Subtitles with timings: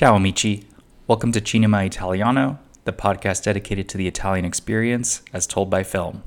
[0.00, 0.64] Ciao, amici.
[1.06, 6.22] Welcome to Cinema Italiano, the podcast dedicated to the Italian experience as told by film.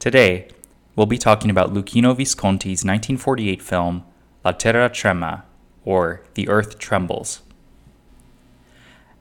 [0.00, 0.48] Today,
[0.96, 4.02] we'll be talking about Luchino Visconti's 1948 film
[4.44, 5.44] La Terra Trema,
[5.84, 7.42] or The Earth Trembles.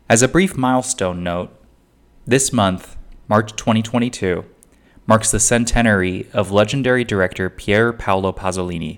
[0.09, 1.55] As a brief milestone note,
[2.25, 2.97] this month,
[3.27, 4.45] March 2022,
[5.05, 8.97] marks the centenary of legendary director Pier Paolo Pasolini.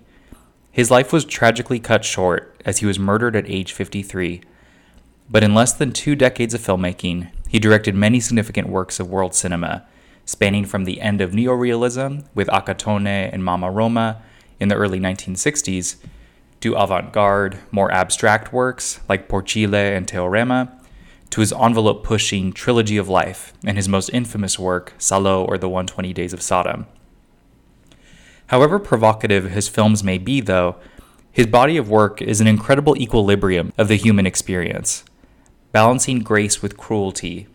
[0.75, 4.41] His life was tragically cut short as he was murdered at age 53.
[5.29, 9.33] But in less than two decades of filmmaking, he directed many significant works of world
[9.33, 9.88] cinema,
[10.25, 14.21] spanning from the end of neorealism with Accattone and Mamma Roma
[14.59, 15.95] in the early 1960s
[16.59, 20.77] to avant garde, more abstract works like Porcile and Teorema,
[21.30, 25.69] to his envelope pushing Trilogy of Life and his most infamous work, Salo or the
[25.69, 26.85] 120 Days of Sodom.
[28.47, 30.75] However provocative his films may be, though,
[31.31, 35.03] his body of work is an incredible equilibrium of the human experience,
[35.71, 37.47] balancing grace with cruelty,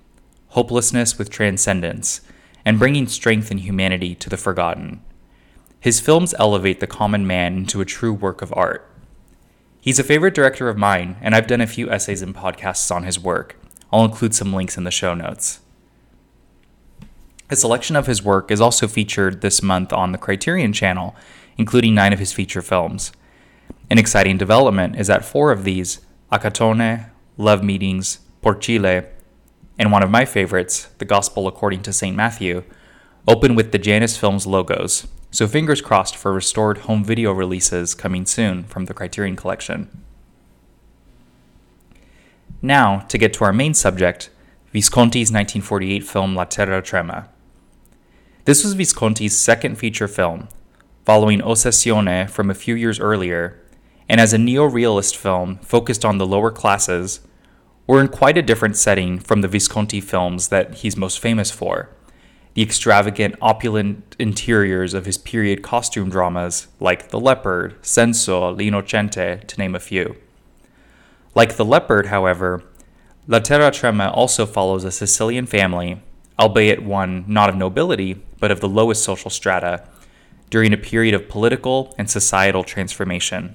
[0.48, 2.20] hopelessness with transcendence,
[2.64, 5.02] and bringing strength and humanity to the forgotten.
[5.80, 8.86] His films elevate the common man into a true work of art.
[9.80, 13.04] He's a favorite director of mine, and I've done a few essays and podcasts on
[13.04, 13.56] his work.
[13.90, 15.60] I'll include some links in the show notes.
[17.50, 21.16] A selection of his work is also featured this month on the Criterion channel,
[21.58, 23.10] including nine of his feature films.
[23.90, 25.98] An exciting development is that four of these,
[26.30, 29.02] Accattone, Love Meetings, Porcile,
[29.76, 32.14] and one of my favorites, The Gospel According to St.
[32.14, 32.62] Matthew,
[33.26, 38.26] open with the Janus Films logos, so fingers crossed for restored home video releases coming
[38.26, 40.04] soon from the Criterion Collection.
[42.62, 44.30] Now, to get to our main subject,
[44.72, 47.26] Visconti's 1948 film La Terra Trema.
[48.46, 50.48] This was Visconti's second feature film,
[51.04, 53.60] following Ossessione from a few years earlier,
[54.08, 57.20] and as a neo realist film focused on the lower classes,
[57.86, 61.90] we're in quite a different setting from the Visconti films that he's most famous for
[62.54, 69.58] the extravagant, opulent interiors of his period costume dramas like The Leopard, Senso, L'Innocente, to
[69.58, 70.16] name a few.
[71.34, 72.64] Like The Leopard, however,
[73.28, 76.02] La Terra Trema also follows a Sicilian family,
[76.40, 79.84] albeit one not of nobility, but of the lowest social strata,
[80.48, 83.54] during a period of political and societal transformation.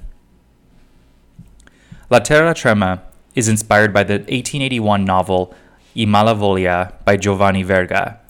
[2.10, 3.02] La Terra Trema
[3.34, 5.54] is inspired by the 1881 novel
[5.98, 8.22] I Malavoglia by Giovanni Verga,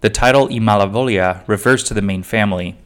[0.00, 2.78] the title I Malavoglia refers to the main family,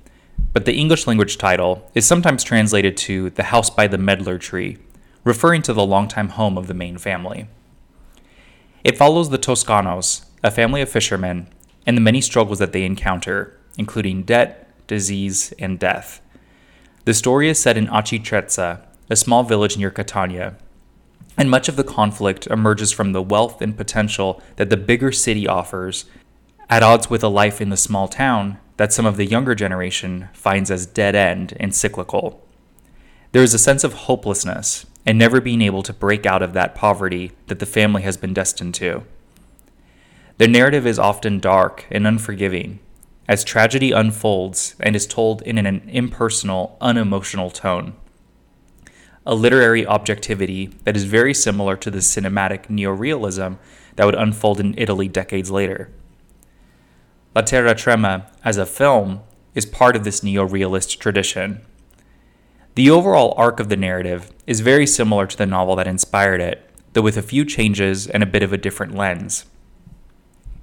[0.52, 4.78] but the English language title is sometimes translated to The House by the Medlar Tree,
[5.22, 7.46] referring to the longtime home of the main family.
[8.82, 11.46] It follows the Toscanos, a family of fishermen,
[11.86, 16.20] and the many struggles that they encounter, including debt, disease, and death.
[17.04, 18.80] The story is set in Aci Trezza,
[19.10, 20.56] a small village near Catania,
[21.36, 25.46] and much of the conflict emerges from the wealth and potential that the bigger city
[25.46, 26.04] offers
[26.70, 30.28] at odds with a life in the small town that some of the younger generation
[30.32, 32.44] finds as dead end and cyclical.
[33.32, 36.74] There is a sense of hopelessness and never being able to break out of that
[36.74, 39.04] poverty that the family has been destined to.
[40.36, 42.80] The narrative is often dark and unforgiving,
[43.28, 47.94] as tragedy unfolds and is told in an impersonal, unemotional tone.
[49.24, 53.58] A literary objectivity that is very similar to the cinematic neorealism
[53.94, 55.92] that would unfold in Italy decades later.
[57.36, 59.20] La Terra Trema, as a film,
[59.54, 61.60] is part of this neorealist tradition.
[62.74, 66.68] The overall arc of the narrative is very similar to the novel that inspired it,
[66.92, 69.44] though with a few changes and a bit of a different lens.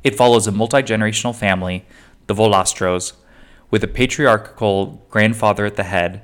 [0.03, 1.85] It follows a multi generational family,
[2.27, 3.13] the Valastros,
[3.69, 6.23] with a patriarchal grandfather at the head,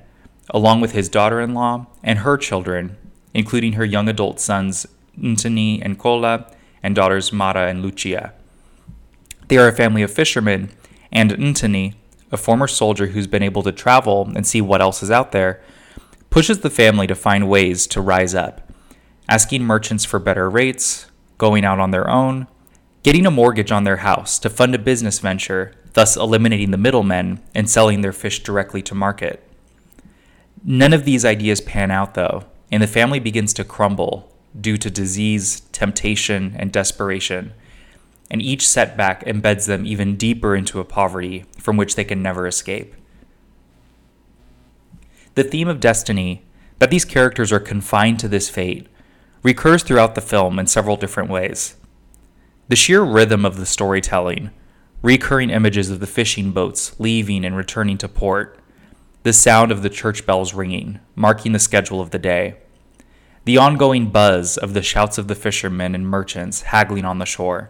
[0.49, 2.97] along with his daughter in law and her children,
[3.33, 4.87] including her young adult sons
[5.19, 6.51] Ntoni and Cola,
[6.83, 8.33] and daughters Mara and Lucia.
[9.47, 10.71] They are a family of fishermen,
[11.11, 11.95] and Ntoni,
[12.31, 15.61] a former soldier who's been able to travel and see what else is out there,
[16.29, 18.71] pushes the family to find ways to rise up,
[19.29, 21.07] asking merchants for better rates,
[21.37, 22.47] going out on their own,
[23.07, 27.41] getting a mortgage on their house to fund a business venture, thus eliminating the middlemen
[27.55, 29.41] and selling their fish directly to market.
[30.61, 34.89] None of these ideas pan out, though, and the family begins to crumble due to
[34.89, 37.53] disease, temptation, and desperation
[38.29, 42.45] and each setback embeds them even deeper into a poverty from which they can never
[42.45, 42.93] escape.
[45.35, 46.43] The theme of destiny,
[46.79, 48.87] that these characters are confined to this fate,
[49.43, 51.75] recurs throughout the film in several different ways.
[52.69, 54.51] The sheer rhythm of the storytelling,
[55.01, 58.59] recurring images of the fishing boats leaving and returning to port,
[59.23, 62.55] the sound of the church bells ringing, marking the schedule of the day,
[63.45, 67.69] the ongoing buzz of the shouts of the fishermen and merchants haggling on the shore.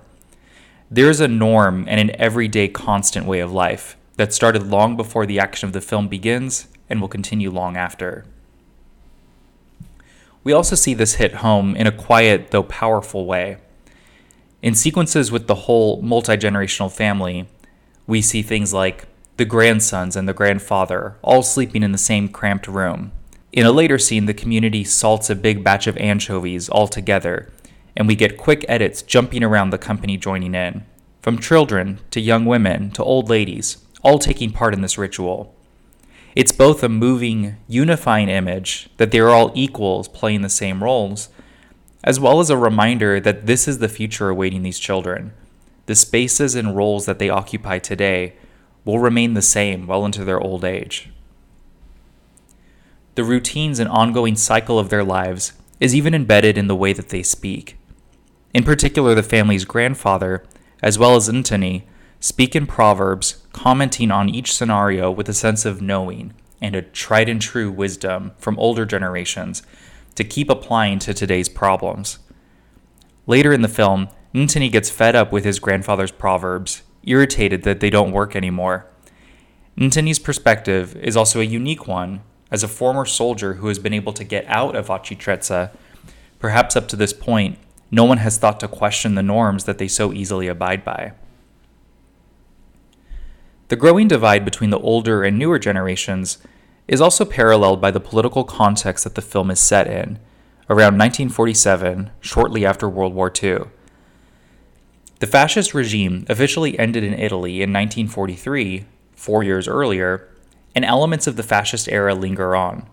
[0.89, 5.27] There is a norm and an everyday constant way of life that started long before
[5.27, 8.25] the action of the film begins and will continue long after.
[10.43, 13.57] We also see this hit home in a quiet though powerful way.
[14.67, 17.47] In sequences with the whole multi generational family,
[18.05, 22.67] we see things like the grandsons and the grandfather all sleeping in the same cramped
[22.67, 23.13] room.
[23.53, 27.49] In a later scene, the community salts a big batch of anchovies all together,
[27.95, 30.83] and we get quick edits jumping around the company joining in.
[31.21, 35.55] From children to young women to old ladies, all taking part in this ritual.
[36.35, 41.29] It's both a moving, unifying image that they're all equals playing the same roles,
[42.03, 45.33] as well as a reminder that this is the future awaiting these children.
[45.87, 48.35] The spaces and roles that they occupy today
[48.85, 51.09] will remain the same well into their old age.
[53.15, 57.09] The routines and ongoing cycle of their lives is even embedded in the way that
[57.09, 57.77] they speak.
[58.53, 60.43] In particular, the family's grandfather,
[60.81, 61.83] as well as Ntoni,
[62.19, 67.29] speak in proverbs, commenting on each scenario with a sense of knowing and a tried
[67.29, 69.63] and true wisdom from older generations
[70.17, 72.17] to keep applying to today's problems.
[73.27, 77.91] Later in the film, Ntoni gets fed up with his grandfather's proverbs, irritated that they
[77.91, 78.87] don't work anymore.
[79.77, 84.11] Ntoni's perspective is also a unique one as a former soldier who has been able
[84.13, 85.69] to get out of Aci Trezza.
[86.39, 87.59] Perhaps up to this point,
[87.91, 91.13] no one has thought to question the norms that they so easily abide by.
[93.67, 96.39] The growing divide between the older and newer generations
[96.87, 100.19] is also paralleled by the political context that the film is set in,
[100.69, 103.59] around 1947, shortly after World War II.
[105.19, 108.85] The fascist regime officially ended in Italy in 1943,
[109.15, 110.29] four years earlier,
[110.75, 112.87] and elements of the fascist era linger on.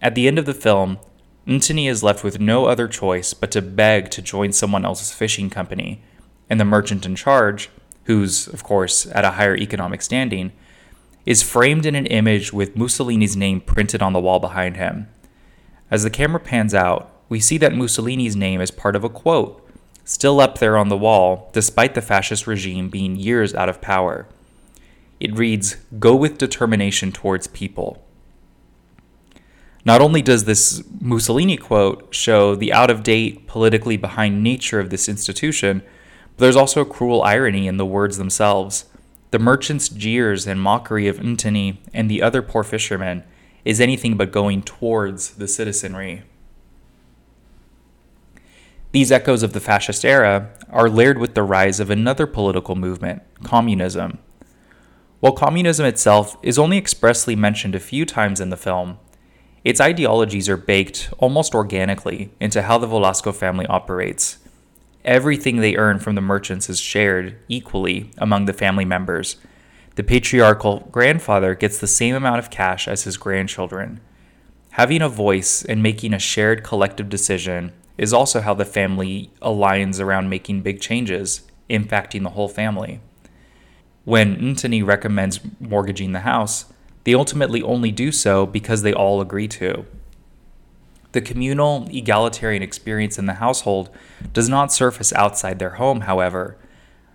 [0.00, 0.98] At the end of the film,
[1.46, 5.50] Ntoni is left with no other choice but to beg to join someone else's fishing
[5.50, 6.02] company,
[6.48, 7.68] and the merchant in charge,
[8.04, 10.52] who's, of course, at a higher economic standing,
[11.26, 15.08] is framed in an image with Mussolini's name printed on the wall behind him.
[15.90, 19.66] As the camera pans out, we see that Mussolini's name is part of a quote,
[20.04, 24.26] still up there on the wall, despite the fascist regime being years out of power.
[25.20, 28.02] It reads, Go with determination towards people.
[29.84, 34.90] Not only does this Mussolini quote show the out of date, politically behind nature of
[34.90, 35.82] this institution,
[36.36, 38.84] but there's also a cruel irony in the words themselves.
[39.30, 43.22] The merchant's jeers and mockery of Ntoni and the other poor fishermen
[43.64, 46.24] is anything but going towards the citizenry.
[48.92, 53.22] These echoes of the fascist era are layered with the rise of another political movement,
[53.44, 54.18] communism.
[55.20, 58.98] While communism itself is only expressly mentioned a few times in the film,
[59.62, 64.38] its ideologies are baked almost organically into how the Valastro family operates
[65.04, 69.36] Everything they earn from the merchants is shared equally among the family members.
[69.96, 74.00] The patriarchal grandfather gets the same amount of cash as his grandchildren.
[74.72, 80.00] Having a voice and making a shared collective decision is also how the family aligns
[80.00, 83.00] around making big changes, impacting the whole family.
[84.04, 86.66] When Ntoni recommends mortgaging the house,
[87.04, 89.86] they ultimately only do so because they all agree to.
[91.12, 93.90] The communal, egalitarian experience in the household
[94.32, 96.56] does not surface outside their home, however.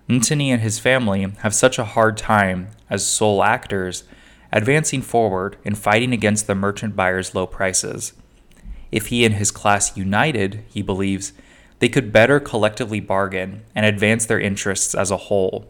[0.09, 4.03] Ntoni and his family have such a hard time, as sole actors,
[4.51, 8.13] advancing forward and fighting against the merchant buyer's low prices.
[8.91, 11.33] If he and his class united, he believes,
[11.79, 15.69] they could better collectively bargain and advance their interests as a whole.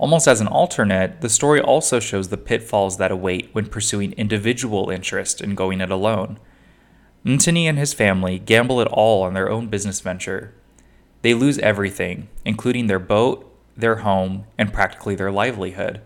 [0.00, 4.88] Almost as an alternate, the story also shows the pitfalls that await when pursuing individual
[4.88, 6.38] interest in going it alone.
[7.22, 10.54] Ntoni and his family gamble it all on their own business venture.
[11.20, 16.00] They lose everything, including their boat, their home, and practically their livelihood.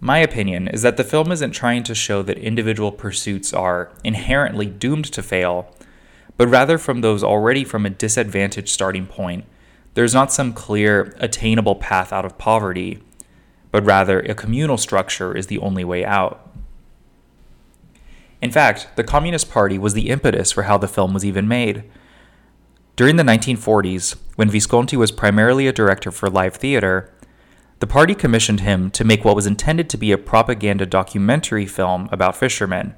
[0.00, 4.64] My opinion is that the film isn't trying to show that individual pursuits are inherently
[4.64, 5.70] doomed to fail,
[6.38, 9.44] but rather from those already from a disadvantaged starting point
[9.94, 13.02] there's not some clear, attainable path out of poverty,
[13.70, 16.48] but rather a communal structure is the only way out.
[18.40, 21.84] In fact, the Communist Party was the impetus for how the film was even made.
[22.94, 27.12] During the 1940s, when Visconti was primarily a director for live theater,
[27.80, 32.08] the party commissioned him to make what was intended to be a propaganda documentary film
[32.10, 32.94] about fishermen,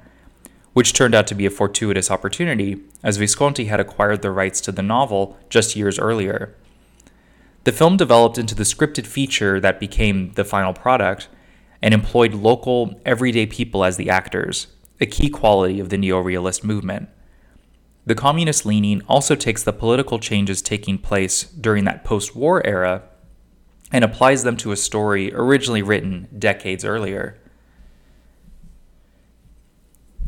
[0.73, 4.71] which turned out to be a fortuitous opportunity, as Visconti had acquired the rights to
[4.71, 6.55] the novel just years earlier.
[7.63, 11.29] The film developed into the scripted feature that became the final product
[11.81, 14.67] and employed local, everyday people as the actors,
[14.99, 17.09] a key quality of the neorealist movement.
[18.05, 23.03] The communist leaning also takes the political changes taking place during that post war era
[23.91, 27.37] and applies them to a story originally written decades earlier.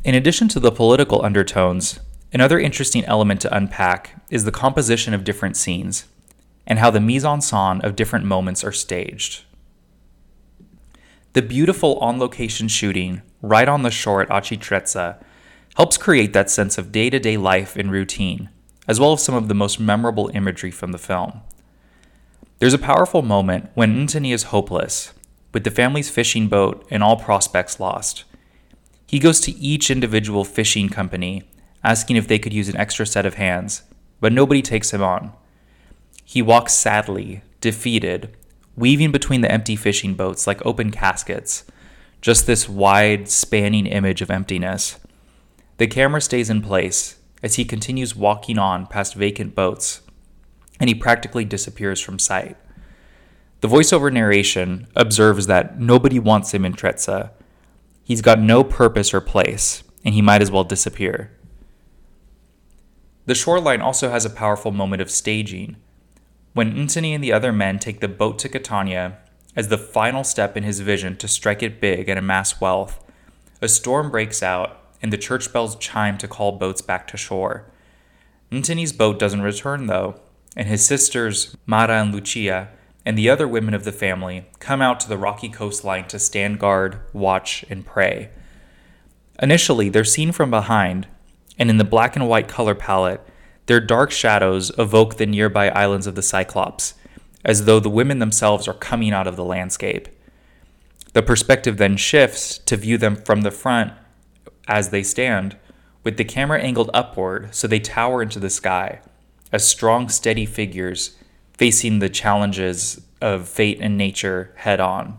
[0.03, 1.99] In addition to the political undertones,
[2.31, 6.05] another interesting element to unpack is the composition of different scenes
[6.65, 9.43] and how the mise en scène of different moments are staged.
[11.33, 15.17] The beautiful on location shooting right on the shore at Aci Trezza
[15.75, 18.49] helps create that sense of day to day life and routine,
[18.87, 21.41] as well as some of the most memorable imagery from the film.
[22.59, 25.13] There's a powerful moment when Ntoni is hopeless,
[25.53, 28.23] with the family's fishing boat and all prospects lost.
[29.07, 31.43] He goes to each individual fishing company,
[31.83, 33.83] asking if they could use an extra set of hands,
[34.21, 35.33] but nobody takes him on.
[36.23, 38.35] He walks sadly, defeated,
[38.75, 41.65] weaving between the empty fishing boats like open caskets,
[42.21, 44.99] just this wide, spanning image of emptiness.
[45.77, 50.01] The camera stays in place as he continues walking on past vacant boats,
[50.79, 52.57] and he practically disappears from sight.
[53.59, 57.31] The voiceover narration observes that nobody wants him in Trezza.
[58.03, 61.31] He's got no purpose or place, and he might as well disappear.
[63.25, 65.77] The shoreline also has a powerful moment of staging.
[66.53, 69.17] When Ntoni and the other men take the boat to Catania
[69.55, 73.03] as the final step in his vision to strike it big and amass wealth,
[73.61, 77.65] a storm breaks out and the church bells chime to call boats back to shore.
[78.51, 80.21] Ntoni's boat doesn't return, though,
[80.55, 82.69] and his sisters, Mara and Lucia,
[83.05, 86.59] and the other women of the family come out to the rocky coastline to stand
[86.59, 88.29] guard, watch, and pray.
[89.41, 91.07] Initially, they're seen from behind,
[91.57, 93.21] and in the black and white color palette,
[93.65, 96.95] their dark shadows evoke the nearby islands of the Cyclops,
[97.45, 100.07] as though the women themselves are coming out of the landscape.
[101.13, 103.93] The perspective then shifts to view them from the front
[104.67, 105.57] as they stand,
[106.03, 109.01] with the camera angled upward so they tower into the sky,
[109.51, 111.15] as strong, steady figures
[111.53, 115.17] facing the challenges of fate and nature head on.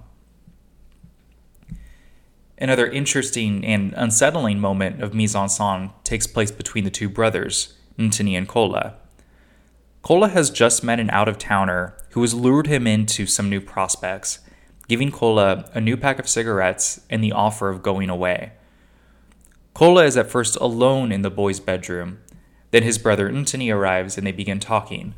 [2.59, 7.75] Another interesting and unsettling moment of mise en scène takes place between the two brothers,
[7.99, 8.95] Ntoni and Cola.
[10.03, 13.61] Cola has just met an out of towner who has lured him into some new
[13.61, 14.41] prospects,
[14.89, 18.53] giving Cola a new pack of cigarettes and the offer of going away.
[19.73, 22.19] Cola is at first alone in the boy's bedroom.
[22.71, 25.15] Then his brother Ntoni arrives and they begin talking.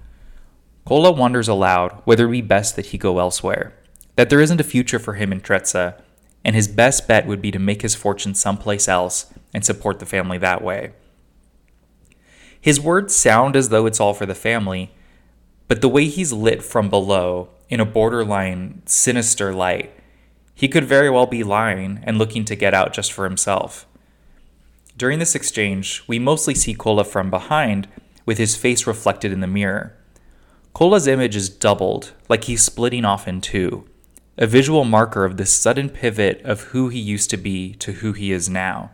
[0.87, 3.75] Cola wonders aloud whether it be best that he go elsewhere,
[4.15, 6.01] that there isn't a future for him in Trezza,
[6.45, 10.07] and his best bet would be to make his fortune someplace else and support the
[10.07, 10.93] family that way.
[12.67, 14.91] His words sound as though it's all for the family,
[15.69, 19.95] but the way he's lit from below, in a borderline sinister light,
[20.53, 23.87] he could very well be lying and looking to get out just for himself.
[24.97, 27.87] During this exchange, we mostly see Cola from behind,
[28.25, 29.97] with his face reflected in the mirror.
[30.73, 33.89] Cola's image is doubled, like he's splitting off in two,
[34.37, 38.13] a visual marker of this sudden pivot of who he used to be to who
[38.13, 38.91] he is now.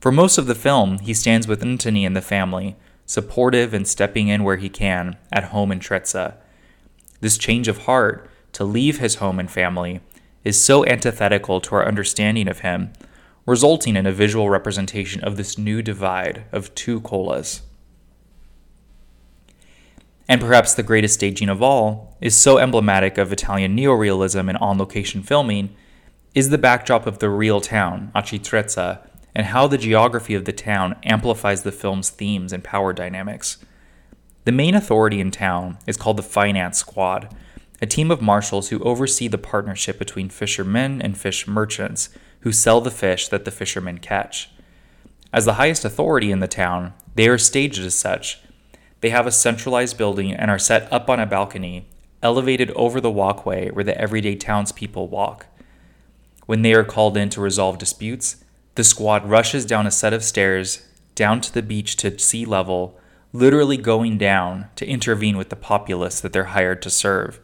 [0.00, 4.28] For most of the film, he stands with Ntoni and the family, supportive and stepping
[4.28, 6.36] in where he can, at home in Trezza.
[7.20, 10.00] This change of heart, to leave his home and family,
[10.42, 12.92] is so antithetical to our understanding of him
[13.46, 17.62] resulting in a visual representation of this new divide of two colas.
[20.28, 24.78] And perhaps the greatest staging of all is so emblematic of Italian neorealism and on
[24.78, 25.74] location filming
[26.34, 29.04] is the backdrop of the real town, Aci Trezza,
[29.34, 33.58] and how the geography of the town amplifies the film's themes and power dynamics.
[34.44, 37.34] The main authority in town is called the Finance Squad,
[37.82, 42.10] a team of marshals who oversee the partnership between fishermen and fish merchants
[42.40, 44.50] who sell the fish that the fishermen catch.
[45.32, 48.40] As the highest authority in the town, they are staged as such.
[49.00, 51.86] They have a centralized building and are set up on a balcony,
[52.22, 55.46] elevated over the walkway where the everyday townspeople walk.
[56.46, 58.44] When they are called in to resolve disputes,
[58.80, 62.98] the squad rushes down a set of stairs down to the beach to sea level,
[63.30, 67.38] literally going down to intervene with the populace that they're hired to serve.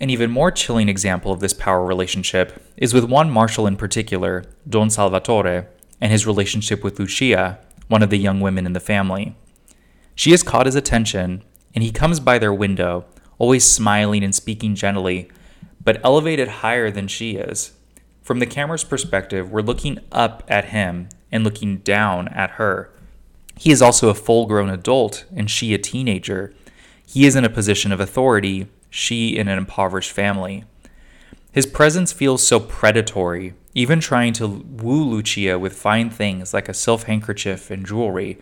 [0.00, 4.44] An even more chilling example of this power relationship is with one marshal in particular,
[4.68, 5.68] Don Salvatore,
[6.00, 9.36] and his relationship with Lucia, one of the young women in the family.
[10.16, 11.44] She has caught his attention,
[11.76, 13.04] and he comes by their window,
[13.38, 15.30] always smiling and speaking gently,
[15.80, 17.70] but elevated higher than she is.
[18.22, 22.90] From the camera's perspective, we're looking up at him and looking down at her.
[23.56, 26.54] He is also a full grown adult, and she a teenager.
[27.04, 30.64] He is in a position of authority, she in an impoverished family.
[31.50, 36.74] His presence feels so predatory, even trying to woo Lucia with fine things like a
[36.74, 38.38] silk handkerchief and jewelry,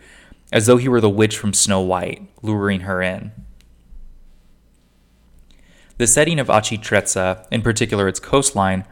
[0.51, 3.31] as though he were the witch from Snow White, luring her in.
[5.97, 8.85] The setting of Aci Trezza, in particular its coastline,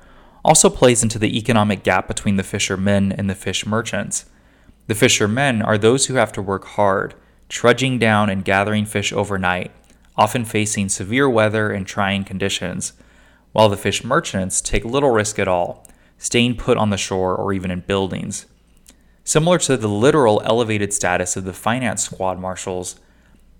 [0.49, 4.25] also plays into the economic gap between the fishermen and the fish merchants.
[4.87, 7.13] The fishermen are those who have to work hard,
[7.49, 9.71] trudging down and gathering fish overnight,
[10.15, 12.93] often facing severe weather and trying conditions,
[13.51, 15.85] while the fish merchants take little risk at all,
[16.17, 18.47] staying put on the shore or even in buildings.
[19.23, 22.99] Similar to the literal elevated status of the finance squad marshals,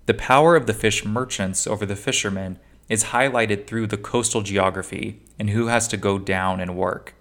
[0.06, 2.58] the power of the fish merchants over the fishermen
[2.90, 7.14] is highlighted through the coastal geography and who has to go down and work.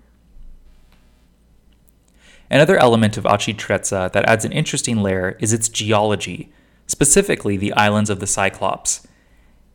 [2.49, 6.51] Another element of Aci Trezza that adds an interesting layer is its geology,
[6.87, 9.07] specifically the islands of the Cyclops.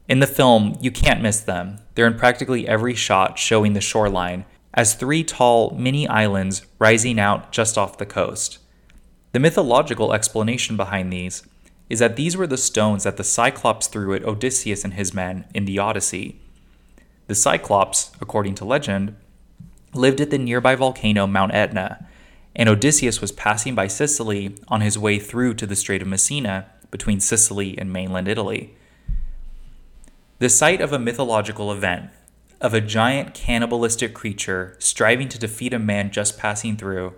[0.08, 1.78] In the film, you can't miss them.
[1.94, 7.52] They're in practically every shot showing the shoreline as three tall mini islands rising out
[7.52, 8.58] just off the coast.
[9.30, 11.44] The mythological explanation behind these
[11.94, 15.44] is that these were the stones that the Cyclops threw at Odysseus and his men
[15.54, 16.40] in the Odyssey.
[17.28, 19.14] The Cyclops, according to legend,
[19.94, 22.04] lived at the nearby volcano Mount Etna,
[22.56, 26.66] and Odysseus was passing by Sicily on his way through to the Strait of Messina
[26.90, 28.74] between Sicily and mainland Italy.
[30.40, 32.10] The site of a mythological event,
[32.60, 37.14] of a giant cannibalistic creature striving to defeat a man just passing through,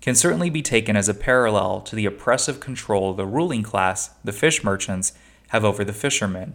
[0.00, 4.32] can certainly be taken as a parallel to the oppressive control the ruling class, the
[4.32, 5.12] fish merchants,
[5.48, 6.54] have over the fishermen.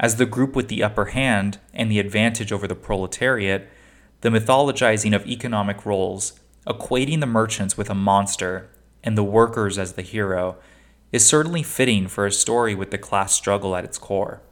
[0.00, 3.68] As the group with the upper hand and the advantage over the proletariat,
[4.20, 8.68] the mythologizing of economic roles, equating the merchants with a monster
[9.02, 10.56] and the workers as the hero,
[11.12, 14.42] is certainly fitting for a story with the class struggle at its core.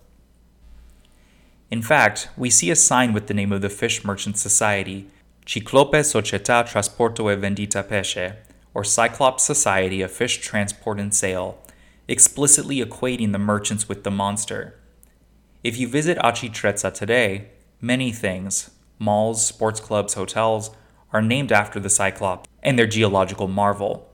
[1.71, 5.09] In fact, we see a sign with the name of the Fish Merchant Society,
[5.49, 8.35] Ciclope Società Trasporto e Vendita Pesce,
[8.75, 11.57] or Cyclops Society of Fish Transport and Sale,
[12.09, 14.75] explicitly equating the merchants with the monster.
[15.63, 20.71] If you visit Aci Trezza today, many things malls, sports clubs, hotels
[21.13, 24.11] are named after the Cyclops and their geological marvel.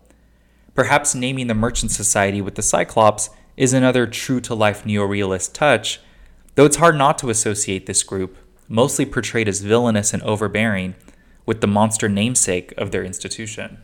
[0.75, 5.99] Perhaps naming the Merchant Society with the Cyclops is another true to life neorealist touch,
[6.57, 8.37] though it's hard not to associate this group,
[8.69, 10.95] mostly portrayed as villainous and overbearing,
[11.47, 13.79] with the monster namesake of their institution.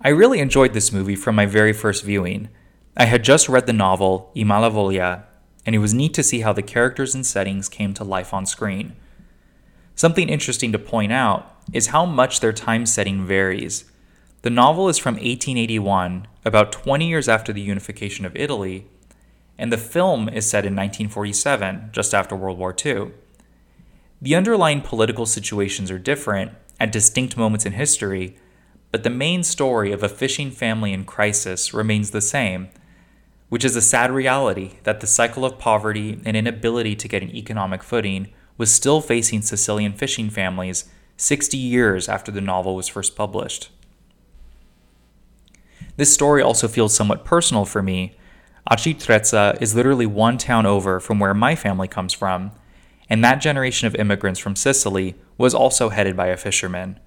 [0.00, 2.48] I really enjoyed this movie from my very first viewing.
[2.96, 5.24] I had just read the novel I Malavoglia,
[5.64, 8.46] and it was neat to see how the characters and settings came to life on
[8.46, 8.94] screen.
[9.94, 13.86] Something interesting to point out is how much their time setting varies.
[14.42, 18.86] The novel is from 1881, about 20 years after the unification of Italy,
[19.58, 23.12] and the film is set in 1947, just after World War II.
[24.20, 28.36] The underlying political situations are different at distinct moments in history,
[28.92, 32.70] but the main story of a fishing family in crisis remains the same
[33.48, 37.34] which is a sad reality that the cycle of poverty and inability to get an
[37.34, 43.14] economic footing was still facing Sicilian fishing families 60 years after the novel was first
[43.14, 43.70] published.
[45.96, 48.16] This story also feels somewhat personal for me.
[48.70, 48.96] Aci
[49.60, 52.50] is literally one town over from where my family comes from,
[53.08, 56.98] and that generation of immigrants from Sicily was also headed by a fisherman.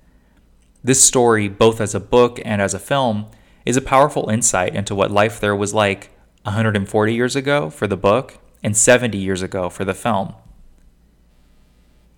[0.83, 3.27] This story, both as a book and as a film,
[3.65, 6.11] is a powerful insight into what life there was like
[6.43, 10.33] 140 years ago for the book and 70 years ago for the film.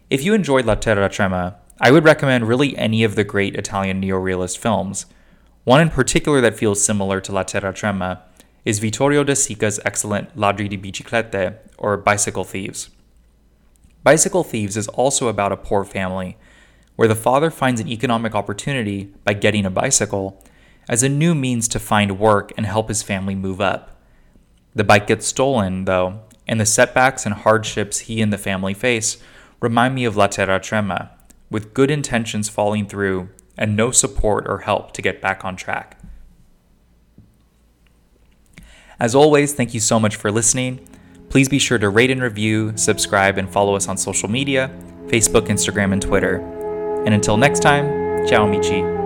[0.10, 4.02] If you enjoyed La Terra Trema, I would recommend really any of the great Italian
[4.02, 5.08] neorealist films.
[5.64, 8.22] One in particular that feels similar to La Terra Trema
[8.64, 12.90] is Vittorio De Sica's excellent Ladri di Biciclette, or Bicycle Thieves.
[14.04, 16.38] Bicycle Thieves is also about a poor family,
[16.96, 20.44] where the father finds an economic opportunity by getting a bicycle
[20.90, 24.02] as a new means to find work and help his family move up.
[24.74, 29.18] The bike gets stolen, though, and the setbacks and hardships he and the family face
[29.60, 31.10] remind me of La Terra Trema,
[31.52, 36.00] with good intentions falling through and no support or help to get back on track.
[39.00, 40.88] As always, thank you so much for listening.
[41.32, 44.70] Please be sure to rate and review, subscribe, and follow us on social media
[45.08, 46.40] Facebook, Instagram, and Twitter.
[47.06, 49.01] And until next time, ciao, amici.